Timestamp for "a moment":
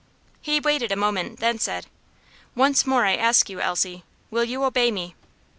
0.91-1.39